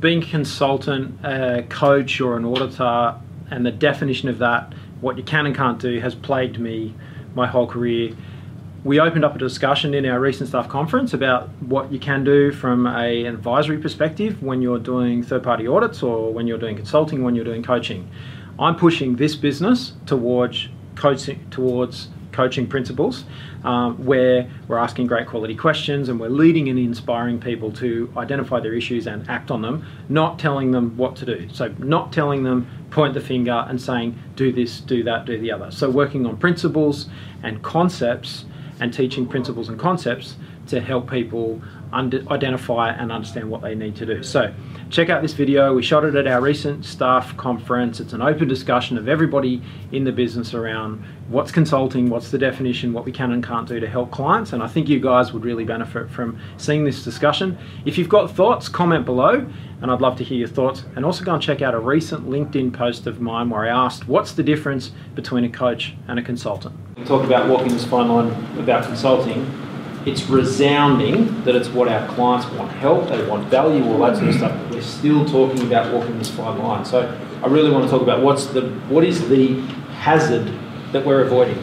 [0.00, 3.16] being a consultant, a coach, or an auditor,
[3.50, 6.94] and the definition of that, what you can and can't do, has plagued me
[7.34, 8.16] my whole career.
[8.82, 12.50] We opened up a discussion in our recent staff conference about what you can do
[12.50, 16.76] from a, an advisory perspective when you're doing third party audits or when you're doing
[16.76, 18.08] consulting, when you're doing coaching.
[18.58, 22.08] I'm pushing this business towards coaching, towards
[22.40, 23.24] coaching principles
[23.64, 28.58] um, where we're asking great quality questions and we're leading and inspiring people to identify
[28.58, 31.46] their issues and act on them, not telling them what to do.
[31.52, 35.52] So, not telling them point the finger and saying, do this, do that, do the
[35.52, 35.70] other.
[35.70, 37.10] So, working on principles
[37.42, 38.46] and concepts
[38.80, 40.36] and teaching principles and concepts
[40.68, 41.60] to help people
[41.92, 44.22] identify and understand what they need to do.
[44.22, 44.52] So,
[44.90, 45.74] check out this video.
[45.74, 48.00] We shot it at our recent staff conference.
[48.00, 52.92] It's an open discussion of everybody in the business around what's consulting, what's the definition,
[52.92, 54.52] what we can and can't do to help clients.
[54.52, 57.56] And I think you guys would really benefit from seeing this discussion.
[57.84, 59.46] If you've got thoughts, comment below,
[59.80, 60.84] and I'd love to hear your thoughts.
[60.96, 64.08] And also go and check out a recent LinkedIn post of mine where I asked,
[64.08, 66.74] what's the difference between a coach and a consultant?
[66.96, 69.50] We talk about walking this fine line about consulting
[70.06, 74.28] it's resounding that it's what our clients want help, they want value, all that sort
[74.28, 74.62] of stuff.
[74.62, 76.84] But we're still talking about walking this fine line.
[76.84, 79.60] So I really want to talk about what's the what is the
[80.00, 80.52] hazard
[80.92, 81.58] that we're avoiding.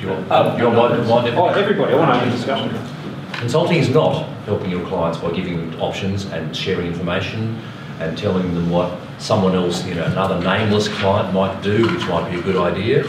[0.00, 0.94] You want, um, you want
[1.34, 3.40] oh, everybody, I want to have a discussion.
[3.40, 7.60] Consulting is not helping your clients by giving them options and sharing information
[8.00, 12.30] and telling them what someone else, you know, another nameless client might do, which might
[12.30, 13.04] be a good idea.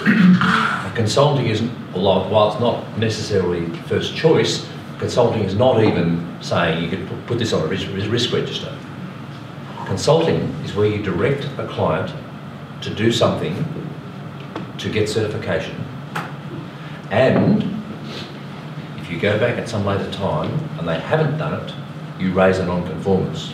[0.96, 7.08] Consulting isn't, while it's not necessarily first choice, consulting is not even saying you could
[7.28, 8.78] put this on a risk register.
[9.86, 12.12] Consulting is where you direct a client
[12.82, 13.54] to do something
[14.78, 15.76] to get certification.
[17.12, 17.64] And
[18.98, 21.74] if you go back at some later time and they haven't done it,
[22.20, 23.54] you raise a non-conformance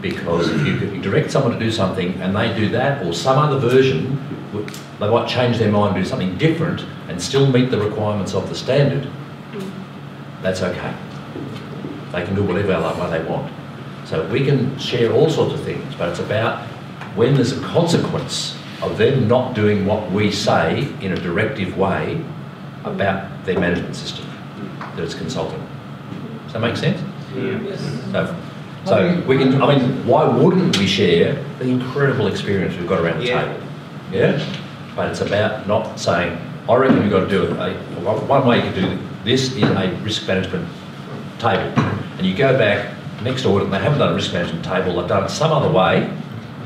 [0.00, 3.58] because if you direct someone to do something and they do that or some other
[3.58, 4.18] version,
[4.62, 8.48] they might change their mind and do something different and still meet the requirements of
[8.48, 10.42] the standard, mm-hmm.
[10.42, 10.94] that's okay.
[12.12, 13.52] They can do whatever way they want.
[14.06, 16.66] So we can share all sorts of things, but it's about
[17.16, 22.22] when there's a consequence of them not doing what we say in a directive way
[22.84, 24.26] about their management system
[24.78, 25.60] that it's consulting.
[26.44, 27.00] Does that make sense?
[27.34, 28.12] Yeah.
[28.12, 28.36] So,
[28.84, 33.20] so we can, I mean, why wouldn't we share the incredible experience we've got around
[33.20, 33.44] the yeah.
[33.44, 33.63] table?
[34.14, 34.56] Yeah?
[34.94, 36.38] But it's about not saying,
[36.68, 37.76] I reckon we've got to do it.
[38.28, 40.68] One way you can do this is a risk management
[41.38, 41.78] table.
[42.18, 45.08] And you go back next audit and they haven't done a risk management table, they've
[45.08, 46.02] done it some other way,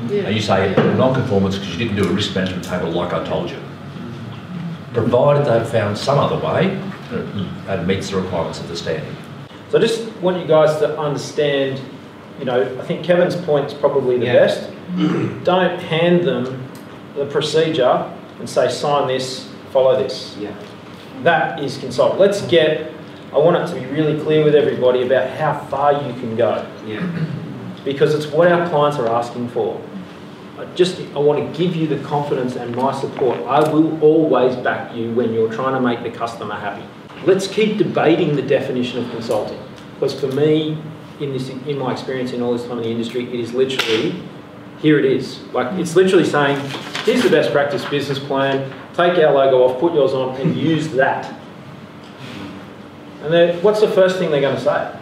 [0.07, 0.23] yeah.
[0.23, 3.49] and you say non-conformance because you didn't do a risk management table like I told
[3.49, 3.57] you.
[4.93, 6.79] Provided they've found some other way
[7.67, 9.15] and meets the requirements of the standard.
[9.69, 11.81] So I just want you guys to understand
[12.39, 14.33] you know, I think Kevin's point is probably the yeah.
[14.33, 14.71] best.
[15.43, 16.68] Don't hand them
[17.19, 20.35] the procedure and say, sign this, follow this.
[20.39, 20.55] Yeah.
[21.23, 22.17] That is consult.
[22.17, 22.93] Let's get,
[23.33, 26.65] I want it to be really clear with everybody about how far you can go.
[26.85, 27.25] Yeah.
[27.85, 29.81] Because it's what our clients are asking for.
[30.57, 33.39] I just, I want to give you the confidence and my support.
[33.47, 36.85] I will always back you when you're trying to make the customer happy.
[37.25, 39.57] Let's keep debating the definition of consulting.
[39.93, 40.77] Because for me,
[41.21, 44.21] in this, in my experience in all this time in the industry, it is literally,
[44.81, 45.41] here it is.
[45.53, 46.57] Like it's literally saying,
[47.03, 48.71] here's the best practice business plan.
[48.93, 51.33] Take our logo off, put yours on, and use that.
[53.21, 54.95] And then, what's the first thing they're going to say?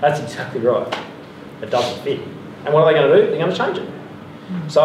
[0.00, 0.98] That's exactly right.
[1.62, 2.20] It doesn't fit.
[2.64, 3.30] And what are they going to do?
[3.30, 4.70] They're going to change it.
[4.70, 4.82] So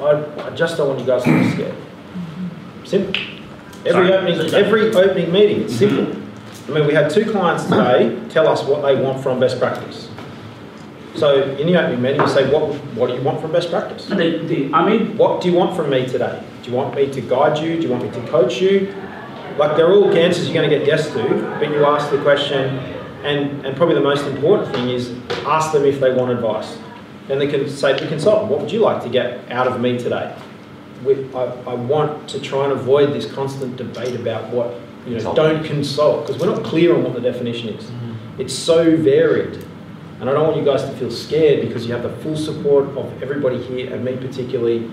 [0.00, 1.74] I, I just don't want you guys to be scared.
[2.84, 3.22] Simple.
[3.84, 6.22] Every opening, every opening meeting, it's simple.
[6.68, 10.08] I mean, we had two clients today tell us what they want from best practice.
[11.16, 14.06] So in the opening meeting, you say, what, what do you want from best practice?
[14.06, 16.42] The, the, I mean, what do you want from me today?
[16.62, 17.76] Do you want me to guide you?
[17.76, 18.94] Do you want me to coach you?
[19.56, 22.78] Like they're all answers you're going to get yes to, but you ask the question,
[23.24, 25.14] and, and probably the most important thing is
[25.46, 26.78] ask them if they want advice.
[27.26, 29.80] Then they can say to the consultant, what would you like to get out of
[29.80, 30.36] me today?
[31.06, 34.74] I, I want to try and avoid this constant debate about what
[35.06, 37.84] you know, don't consult because we're not clear on what the definition is.
[37.84, 38.40] Mm-hmm.
[38.40, 39.64] It's so varied.
[40.20, 42.86] And I don't want you guys to feel scared because you have the full support
[42.96, 44.90] of everybody here and me particularly.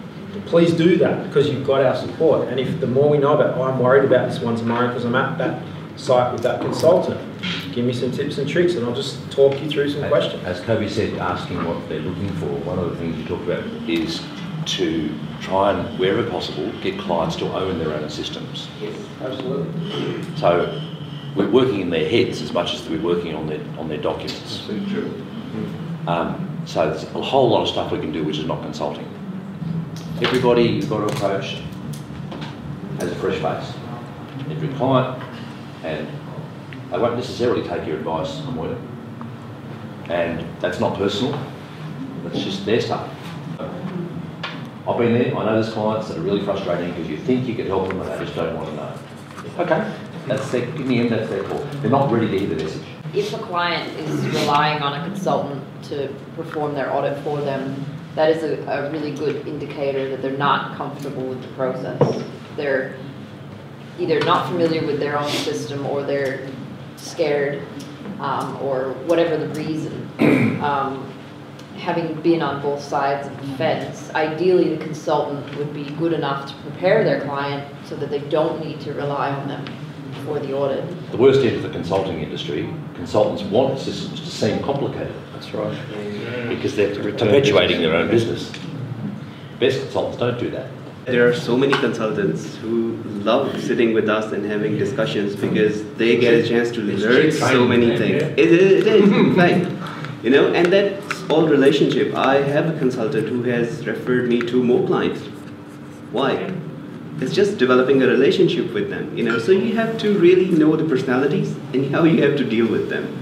[0.47, 2.47] Please do that because you've got our support.
[2.49, 5.05] And if the more we know about, oh, I'm worried about this one tomorrow because
[5.05, 5.63] I'm at that
[5.95, 7.21] site with that consultant,
[7.71, 10.43] give me some tips and tricks and I'll just talk you through some as, questions.
[10.43, 13.63] As Kobe said, asking what they're looking for, one of the things you talk about
[13.87, 14.21] is
[14.65, 18.67] to try and, wherever possible, get clients to own their own systems.
[18.81, 20.37] Yes, absolutely.
[20.37, 20.81] So
[21.35, 24.65] we're working in their heads as much as we're working on their on their documents.
[24.65, 25.11] True.
[26.07, 29.07] Um, so there's a whole lot of stuff we can do which is not consulting.
[30.21, 31.61] Everybody you've got to approach
[32.99, 33.75] has a fresh face.
[34.49, 35.21] Every client,
[35.83, 36.07] and
[36.91, 38.77] they won't necessarily take your advice on word.
[40.09, 41.39] And that's not personal,
[42.23, 43.09] that's just their stuff.
[44.85, 47.55] I've been there, I know there's clients that are really frustrating because you think you
[47.55, 48.93] could help them and they just don't want to know.
[49.59, 49.95] Okay,
[50.27, 51.59] that's their, in the end, that's their call.
[51.81, 52.83] They're not ready to hear the message.
[53.13, 57.85] If a client is relying on a consultant to perform their audit for them,
[58.15, 62.23] that is a, a really good indicator that they're not comfortable with the process.
[62.55, 62.95] They're
[63.99, 66.47] either not familiar with their own system or they're
[66.95, 67.63] scared
[68.19, 70.09] um, or whatever the reason.
[70.63, 71.11] Um,
[71.75, 76.49] having been on both sides of the fence, ideally the consultant would be good enough
[76.49, 79.65] to prepare their client so that they don't need to rely on them
[80.25, 81.11] for the audit.
[81.11, 85.13] The worst end of the consulting industry, consultants want systems to seem complicated.
[85.33, 85.77] That's right.
[86.49, 88.51] Because they're perpetuating their own business.
[89.59, 90.69] Best consultants don't do that.
[91.05, 96.17] There are so many consultants who love sitting with us and having discussions because they
[96.17, 98.23] get a chance to learn so many things.
[98.23, 99.69] It is, it is in fact,
[100.23, 102.15] you know, and that's all relationship.
[102.15, 105.21] I have a consultant who has referred me to more clients.
[106.13, 106.53] Why?
[107.19, 109.39] It's just developing a relationship with them, you know.
[109.39, 112.89] So you have to really know the personalities and how you have to deal with
[112.89, 113.19] them.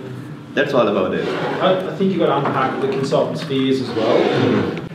[0.54, 1.28] That's all about it.
[1.28, 4.18] I, I think you've got to unpack the consultant's fears as well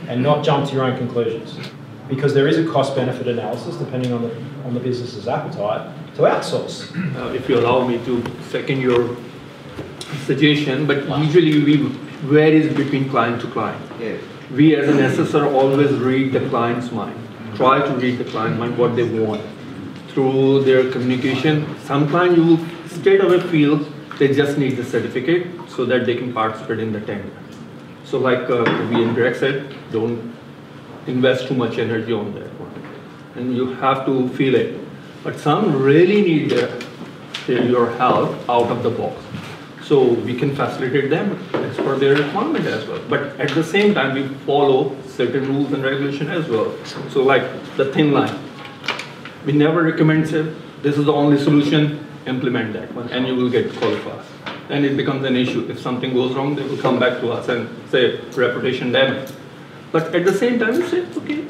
[0.07, 1.57] and not jump to your own conclusions.
[2.07, 4.35] Because there is a cost benefit analysis depending on the,
[4.65, 6.91] on the business's appetite to outsource.
[7.15, 9.15] uh, if you allow me to second your
[10.25, 11.77] suggestion, but usually we
[12.25, 13.81] varies between client to client.
[13.99, 14.17] Yeah.
[14.51, 17.19] We as an assessor always read the client's mind,
[17.57, 19.41] try to read the client mind, what they want.
[20.09, 23.77] Through their communication, Sometimes you will straight away feel
[24.19, 27.29] they just need the certificate so that they can participate in the tender.
[28.03, 30.33] So like uh, we and Greg said, don't
[31.07, 32.73] invest too much energy on that one.
[33.35, 34.75] And you have to feel it.
[35.23, 36.67] But some really need their,
[37.45, 39.23] their- your help out of the box.
[39.83, 43.01] So we can facilitate them as per their requirement as well.
[43.07, 46.71] But at the same time, we follow certain rules and regulation as well.
[47.09, 47.43] So like
[47.75, 48.37] the thin line.
[49.45, 50.53] We never recommend say,
[50.83, 54.23] this is the only solution, implement that one, and you will get qualified.
[54.67, 55.65] Then it becomes an issue.
[55.69, 59.31] If something goes wrong, they will come back to us and say reputation damage.
[59.91, 61.47] But at the same time, you say, okay,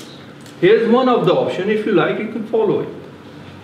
[0.61, 1.69] here's one of the option.
[1.69, 2.89] If you like, you can follow it.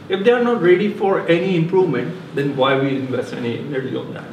[0.10, 4.14] If they are not ready for any improvement, then why we invest any energy on
[4.16, 4.26] that?